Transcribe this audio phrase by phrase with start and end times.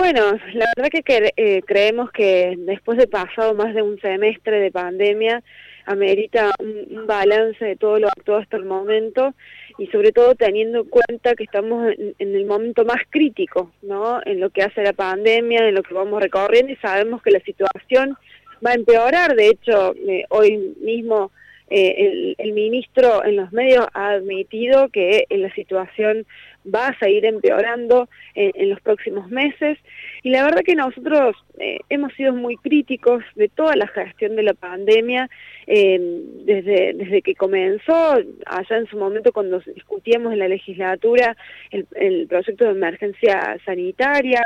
[0.00, 4.70] Bueno, la verdad que eh, creemos que después de pasado más de un semestre de
[4.70, 5.42] pandemia,
[5.84, 9.34] amerita un, balance de todo lo actuado hasta el momento
[9.76, 14.22] y sobre todo teniendo en cuenta que estamos en, el momento más crítico, ¿no?
[14.24, 17.40] En lo que hace la pandemia, en lo que vamos recorriendo y sabemos que la
[17.40, 18.16] situación
[18.64, 19.36] va a empeorar.
[19.36, 21.30] De hecho, eh, hoy mismo
[21.70, 26.26] eh, el, ministro en los medios ha admitido que eh, la situación
[26.66, 29.78] va a seguir empeorando en, los próximos meses.
[30.22, 34.42] Y la verdad que nosotros eh, hemos sido muy críticos de toda la gestión de
[34.42, 35.30] la pandemia
[35.66, 38.14] desde, desde que comenzó,
[38.46, 41.36] allá en su momento cuando discutíamos en la legislatura
[41.70, 44.42] el proyecto de emergencia sanitaria,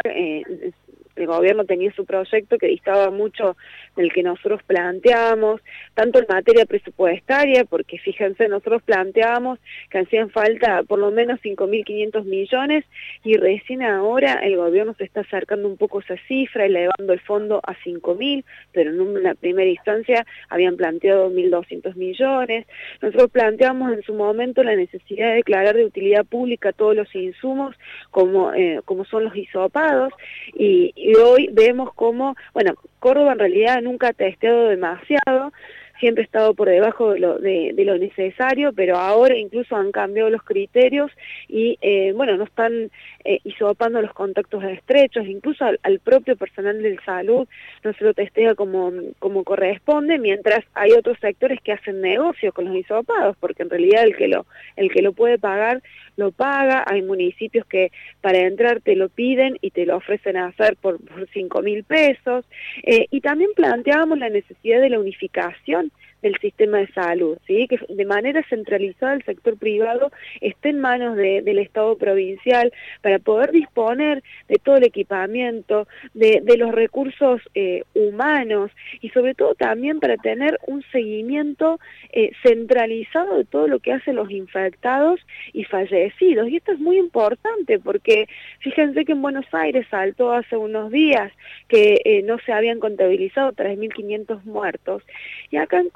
[1.16, 3.56] el gobierno tenía su proyecto que distaba mucho
[3.96, 5.60] del que nosotros planteamos,
[5.94, 9.58] tanto en materia presupuestaria, porque fíjense, nosotros planteamos
[9.90, 12.84] que hacían falta por lo menos 5.500 millones
[13.22, 17.60] y recién ahora el gobierno se está acercando un poco esa cifra, elevando el fondo
[17.62, 22.66] a 5.000, pero en una primera instancia habían planteado 1.200 millones.
[23.00, 27.76] Nosotros planteamos en su momento la necesidad de declarar de utilidad pública todos los insumos
[28.10, 30.12] como, eh, como son los hisopados
[30.54, 35.52] y y hoy vemos cómo, bueno, Córdoba en realidad nunca ha testeado demasiado,
[36.00, 41.10] siempre ha estado por debajo de lo, necesario, pero ahora incluso han cambiado los criterios
[41.48, 42.90] y, eh, bueno, no están
[43.24, 47.48] eh, isopando los contactos estrechos, incluso al, propio personal de salud
[47.82, 52.66] no se lo testea como, como corresponde, mientras hay otros sectores que hacen negocio con
[52.66, 55.82] los isopados, porque en realidad el que lo, el que lo puede pagar
[56.16, 60.46] lo paga, hay municipios que para entrar te lo piden y te lo ofrecen a
[60.46, 62.44] hacer por, por 5 mil pesos,
[62.84, 65.92] eh, y también planteábamos la necesidad de la unificación and
[66.24, 67.68] del sistema de salud, ¿sí?
[67.68, 72.72] que de manera centralizada el sector privado esté en manos del Estado provincial
[73.02, 79.54] para poder disponer de todo el equipamiento, de, los recursos eh, humanos y sobre todo
[79.54, 81.78] también para tener un seguimiento
[82.12, 85.20] eh, centralizado de todo lo que hacen los infectados
[85.52, 86.48] y fallecidos.
[86.48, 88.28] Y esto es muy importante porque
[88.60, 91.32] fíjense que en Buenos Aires saltó hace unos días
[91.68, 95.02] que eh, no se habían contabilizado 3.500 muertos
[95.50, 95.90] y acá en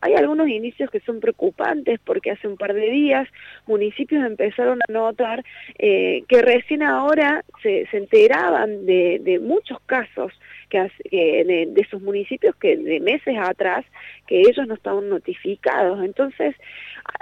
[0.00, 3.28] hay algunos inicios que son preocupantes porque hace un par de días
[3.66, 5.44] municipios empezaron a notar
[5.78, 10.32] eh, que recién ahora se, enteraban de, muchos casos
[10.68, 13.84] que, de, de esos municipios que de meses atrás
[14.26, 16.04] que ellos no estaban notificados.
[16.04, 16.54] Entonces,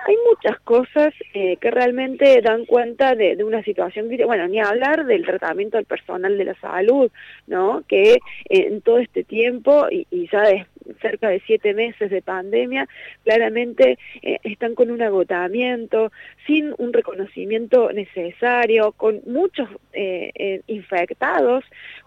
[0.06, 5.25] hay muchas cosas eh, que realmente dan cuenta de, una situación, bueno, ni hablar del
[5.25, 7.11] tratamiento del personal de la salud,
[7.47, 7.82] ¿no?
[7.87, 8.19] Que
[8.49, 10.66] en todo este tiempo, y, y ya de
[11.04, 12.88] cerca de siete meses de pandemia,
[13.25, 16.10] claramente eh, están con un agotamiento,
[16.47, 21.62] sin un reconocimiento necesario, con muchos eh, eh, infectados,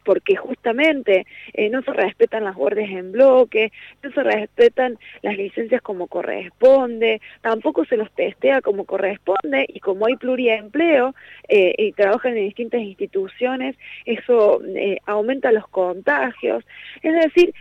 [0.07, 1.27] porque justamente
[1.69, 7.83] no se respetan las guardias en bloque, no se respetan las licencias como corresponde, tampoco
[7.83, 11.13] se los testea como corresponde, y como hay pluriempleo
[11.49, 13.75] y trabajan en distintas instituciones,
[14.05, 14.61] eso
[15.05, 16.63] aumenta los contagios.
[17.03, 17.53] Es decir,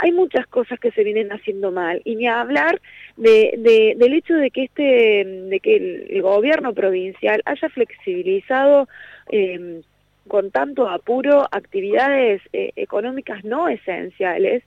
[0.00, 2.80] hay muchas cosas que se vienen haciendo mal, y ni hablar
[3.16, 8.88] de, del hecho de que este de que el, gobierno provincial haya flexibilizado
[9.30, 9.82] em,
[10.28, 14.62] con tanto apuro actividades eh, económicas no esenciales,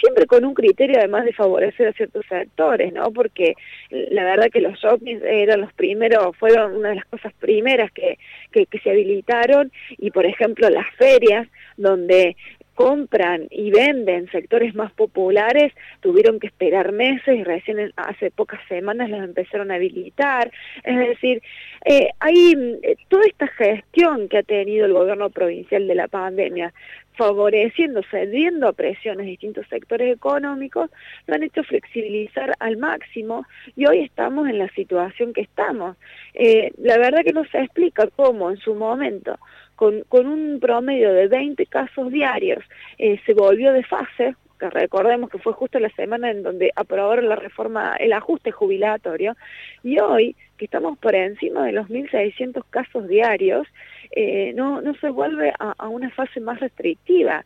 [0.00, 3.10] siempre con un criterio además de favorecer a ciertos sectores, ¿no?
[3.12, 3.54] Porque
[3.90, 8.18] la verdad que los shoppings eran los primeros, fueron una de las cosas primeras que,
[8.52, 12.36] que, que se habilitaron y por ejemplo las ferias donde
[12.74, 19.10] compran y venden sectores más populares tuvieron que esperar meses y recién hace pocas semanas
[19.10, 20.50] los empezaron a habilitar.
[20.82, 21.42] Es decir,
[21.84, 26.72] eh, hay eh, toda esta gestión que ha tenido el gobierno provincial de la pandemia
[27.16, 30.90] favoreciendo, cediendo a presiones distintos sectores económicos,
[31.26, 33.46] lo han hecho flexibilizar al máximo
[33.76, 35.96] y hoy estamos en la situación que estamos.
[36.34, 39.38] Eh, la verdad que no se explica cómo en su momento
[39.76, 42.64] con, un promedio de 20 casos diarios,
[42.98, 47.28] eh, se volvió de fase, que recordemos que fue justo la semana en donde aprobaron
[47.28, 49.36] la reforma, el ajuste jubilatorio,
[49.82, 53.66] y hoy, que estamos por encima de los 1.600 casos diarios,
[54.12, 57.44] eh, no, no se vuelve a, una fase más restrictiva.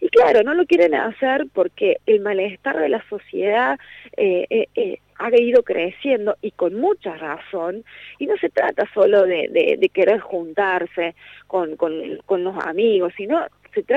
[0.00, 3.78] Y claro, no lo quieren hacer porque el malestar de la sociedad
[4.16, 7.84] eh, eh ha ido creciendo y con mucha razón,
[8.18, 11.14] y no se trata solo de, querer juntarse
[11.46, 13.44] con, con, los amigos, sino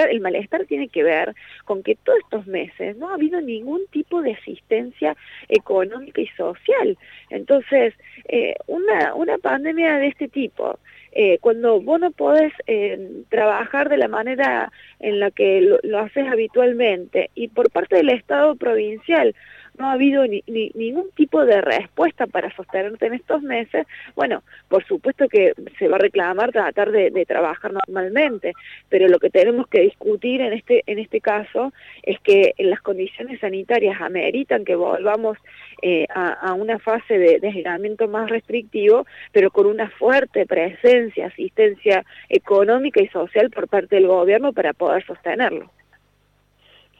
[0.09, 1.33] el malestar tiene que ver
[1.65, 5.15] con que todos estos meses no ha habido ningún tipo de asistencia
[5.50, 6.97] económica y social.
[7.29, 7.94] Entonces,
[8.27, 10.77] eh, una, una pandemia de este tipo,
[11.13, 16.25] eh, cuando vos no podés eh, trabajar de la manera en la que lo, haces
[16.27, 19.35] habitualmente y por parte del Estado provincial
[19.77, 24.85] no ha habido ni, ningún tipo de respuesta para sostenerte en estos meses, bueno, por
[24.85, 28.53] supuesto que se va a reclamar tratar de, trabajar normalmente,
[28.89, 31.71] pero lo que tenemos que discutir en este, en este caso
[32.03, 35.38] es que las condiciones sanitarias ameritan que volvamos
[35.81, 42.03] eh, a, una fase de, de aislamiento más restrictivo, pero con una fuerte presencia, asistencia
[42.29, 45.69] económica y social por parte del gobierno para poder sostenerlo.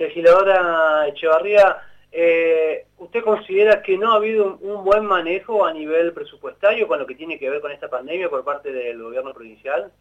[0.02, 1.78] Legisladora Echevarría,
[2.12, 7.08] eh, ¿Usted considera que no ha habido un, buen manejo a nivel presupuestario con lo
[7.08, 9.92] que tiene que ver con esta pandemia por parte del gobierno provincial?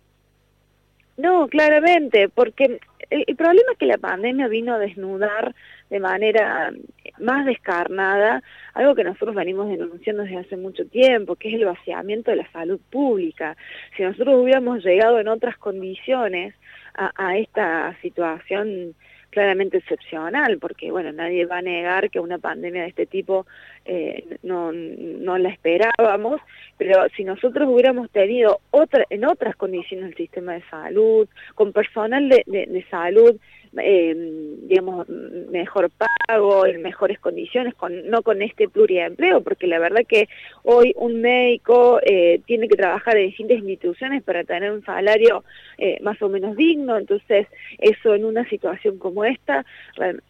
[1.17, 2.81] No, claramente, porque
[3.11, 5.55] el, problema es que la pandemia vino a desnudar
[5.89, 6.73] de manera
[7.19, 8.43] más descarnada
[8.75, 12.51] algo que nosotros venimos denunciando desde hace mucho tiempo, que es el vaciamiento de la
[12.53, 13.57] salud pública.
[13.97, 16.55] Si nosotros hubiéramos llegado en otras condiciones
[16.95, 18.95] a esta situación
[19.31, 23.47] claramente excepcional, porque bueno, nadie va a negar que una pandemia de este tipo
[23.85, 26.41] eh, no, no la esperábamos,
[26.77, 32.29] pero si nosotros hubiéramos tenido otra, en otras condiciones el sistema de salud, con personal
[32.29, 33.37] de, de salud
[33.79, 34.15] eh,
[34.63, 35.91] digamos, mejor
[36.27, 40.29] pago, en mejores condiciones, con, no con este pluriempleo, porque la verdad que
[40.65, 45.45] hoy un médico eh, tiene que trabajar en distintas instituciones para tener un salario
[45.79, 47.47] eh, más o menos digno, entonces
[47.79, 49.65] eso en una situación como esta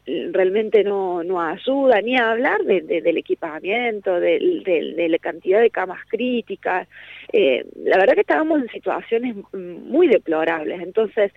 [0.05, 6.87] realmente no, no ayuda, ni a hablar del equipamiento, de, la cantidad de camas críticas,
[7.33, 11.31] la verdad que estábamos en situaciones muy deplorables, entonces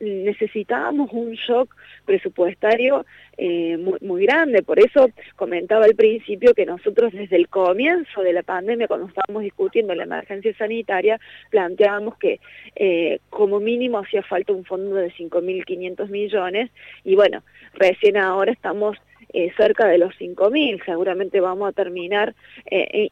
[0.00, 1.74] necesitábamos un un shock
[2.04, 3.04] presupuestario
[3.36, 4.62] eh, muy, muy, grande.
[4.62, 9.42] Por eso comentaba al principio que nosotros desde el comienzo de la pandemia, cuando estábamos
[9.42, 11.18] discutiendo la emergencia sanitaria,
[11.50, 12.40] planteábamos que
[12.76, 16.70] eh, como mínimo hacía falta un fondo de 5.500 millones
[17.04, 17.42] y bueno,
[17.74, 18.96] recién ahora estamos
[19.34, 22.34] eh, cerca de los 5.000, seguramente vamos a terminar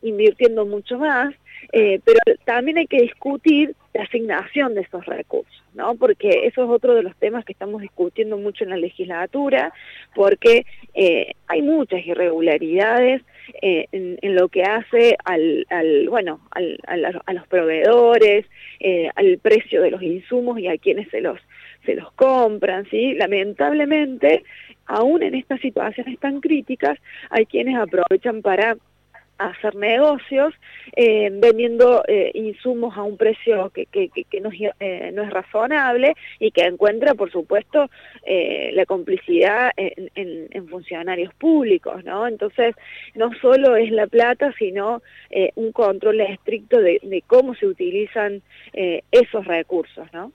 [0.01, 1.35] invirtiendo mucho más,
[1.71, 5.95] pero también hay que discutir la asignación de esos recursos, ¿no?
[5.97, 9.73] Porque eso es otro de los temas que estamos discutiendo mucho en la legislatura,
[10.15, 10.65] porque
[10.95, 13.23] eh, hay muchas irregularidades
[13.61, 15.67] eh, en, lo que hace al,
[16.09, 18.47] bueno, a los proveedores,
[18.81, 21.39] eh, al precio de los insumos y a quienes se los
[21.85, 23.15] se los compran, ¿sí?
[23.15, 24.45] Lamentablemente,
[24.87, 26.99] aún en estas situaciones tan críticas,
[27.31, 28.77] hay quienes aprovechan para
[29.39, 30.55] hacer negocios
[30.95, 36.63] eh, vendiendo eh, insumos a un precio que, que, eh, no, es razonable y que
[36.63, 37.91] encuentra, por supuesto,
[38.25, 42.27] la complicidad en, en, funcionarios públicos, ¿no?
[42.27, 42.75] Entonces,
[43.15, 45.03] no solo es la plata, sino
[45.57, 48.43] un control estricto de, de cómo se utilizan
[48.73, 50.33] esos recursos, ¿no?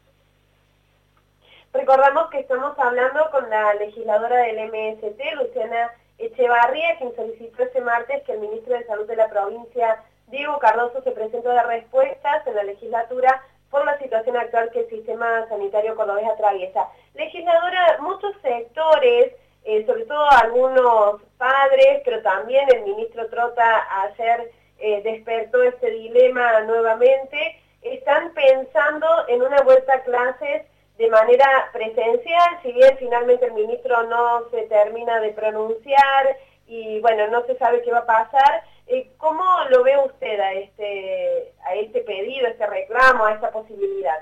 [1.77, 8.24] Recordamos que estamos hablando con la legisladora del MST, Luciana Echevarría, quien solicitó este martes
[8.24, 12.56] que el ministro de Salud de la provincia, Diego Cardoso, se presente de respuestas en
[12.56, 16.88] la legislatura por la situación actual que el sistema sanitario cordobés atraviesa.
[17.13, 19.33] Legisladora, muchos sectores,
[19.63, 26.59] eh, sobre todo algunos padres, pero también el ministro Trota ayer eh, despertó este dilema
[26.62, 30.63] nuevamente, están pensando en una vuelta a clases
[30.97, 36.37] de manera presencial, si bien finalmente el ministro no se termina de pronunciar
[36.68, 40.54] y bueno, no se sabe qué va a pasar, eh, ¿cómo lo ve usted a
[40.54, 44.18] este, a este pedido, a este reclamo, a esta posibilidad?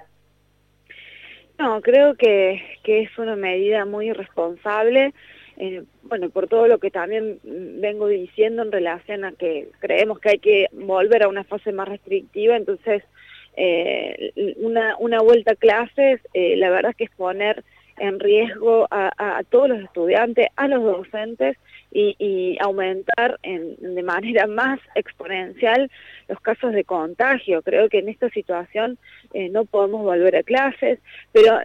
[1.58, 5.14] No, creo que, que es una medida muy irresponsable,
[5.58, 10.30] eh, bueno, por todo lo que también vengo diciendo en relación a que creemos que
[10.30, 13.04] hay que volver a una fase más restrictiva, entonces
[13.58, 17.64] eh, una, una vuelta a clases, eh, la verdad es que es poner
[17.98, 21.58] en riesgo a, todos los estudiantes, a los docentes
[21.92, 25.90] y, aumentar en, de manera más exponencial
[26.28, 27.62] los casos de contagio.
[27.62, 28.98] Creo que en esta situación
[29.34, 31.00] eh, no podemos volver a clases,
[31.32, 31.60] pero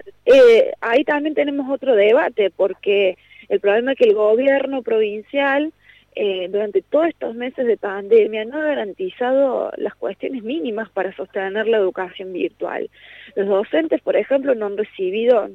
[0.80, 3.18] ahí también tenemos otro debate porque
[3.48, 5.72] el problema es que el gobierno provincial
[6.14, 11.66] eh, durante todos estos meses de pandemia no ha garantizado las cuestiones mínimas para sostener
[11.66, 12.90] la educación virtual.
[13.36, 15.48] Los docentes, por ejemplo, no han recibido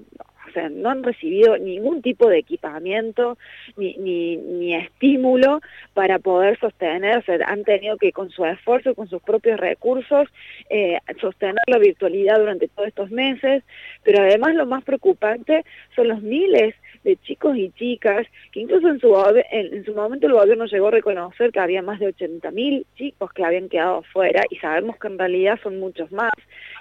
[0.55, 3.37] sea, no han recibido ningún tipo de equipamiento
[3.77, 5.61] ni, ni, ni estímulo
[5.93, 10.27] para poder sostener, o han tenido que con su esfuerzo, con sus propios recursos,
[10.69, 13.63] eh, sostener la virtualidad durante todos estos meses,
[14.03, 15.63] pero además lo más preocupante
[15.95, 19.15] son los miles de chicos y chicas, que incluso en su,
[19.51, 23.43] en, su momento el gobierno llegó a reconocer que había más de 80.000 chicos que
[23.43, 26.33] habían quedado fuera y sabemos que en realidad son muchos más,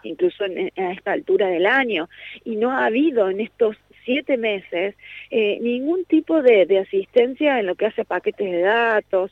[0.03, 2.09] incluso en, a esta altura del año,
[2.45, 4.95] y no ha habido en estos siete meses
[5.31, 9.31] eh, ningún tipo de, de, asistencia en lo que hace a paquetes de datos,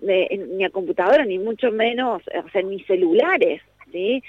[0.00, 3.62] ni a computadora, ni mucho menos, o sea, ni celulares.
[3.94, 4.22] Y,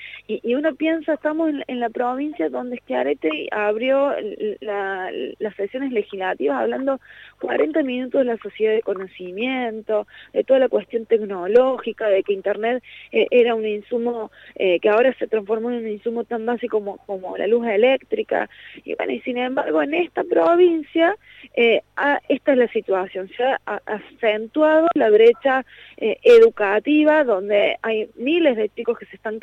[0.56, 4.14] uno piensa, estamos en, la provincia donde Schiaretti abrió
[4.60, 7.00] las sesiones legislativas hablando
[7.40, 12.84] 40 minutos de la sociedad de conocimiento, de toda la cuestión tecnológica, de que Internet
[13.12, 16.98] eh, era un insumo eh, que ahora se transformó en un insumo tan básico como,
[17.06, 18.50] como la luz eléctrica.
[18.84, 21.16] Y bueno, y sin embargo en esta provincia
[21.56, 21.82] eh,
[22.30, 25.66] esta es la situación, se ha acentuado la brecha
[25.98, 29.40] educativa donde hay miles de chicos que se están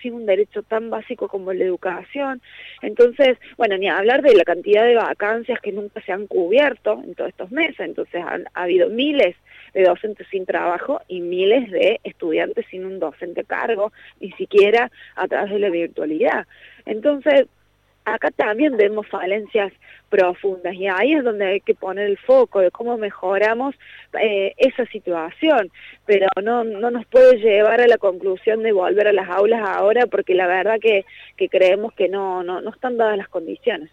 [0.00, 2.40] sin un derecho tan básico como la educación.
[2.82, 7.14] Entonces, bueno, ni hablar de la cantidad de vacancias que nunca se han cubierto en
[7.14, 7.80] todos estos meses.
[7.80, 9.36] Entonces, han, ha habido miles
[9.74, 15.28] de docentes sin trabajo y miles de estudiantes sin un docente cargo, ni siquiera a
[15.28, 16.46] través de la virtualidad.
[16.86, 17.46] Entonces,
[18.14, 19.72] acá también vemos falencias
[20.08, 23.74] profundas y ahí es donde hay que poner el foco de cómo mejoramos
[24.20, 25.70] eh, esa situación,
[26.04, 30.06] pero no, no nos puede llevar a la conclusión de volver a las aulas ahora
[30.06, 31.04] porque la verdad que,
[31.36, 33.90] que creemos que no, no, no están dadas las condiciones.